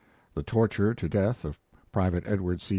[0.33, 1.59] [The torture to death of
[1.91, 2.69] Private Edward C.